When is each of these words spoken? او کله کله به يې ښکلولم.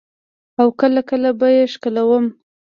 او 0.59 0.67
کله 0.79 1.01
کله 1.09 1.29
به 1.39 1.47
يې 1.55 1.63
ښکلولم. 1.73 2.25